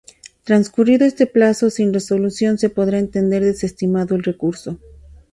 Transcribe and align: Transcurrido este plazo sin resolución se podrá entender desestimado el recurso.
Transcurrido 0.45 1.05
este 1.05 1.27
plazo 1.27 1.69
sin 1.69 1.93
resolución 1.93 2.57
se 2.57 2.71
podrá 2.71 2.97
entender 2.97 3.43
desestimado 3.43 4.15
el 4.15 4.23
recurso. 4.23 4.79